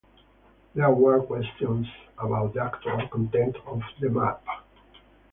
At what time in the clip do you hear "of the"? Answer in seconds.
3.67-4.09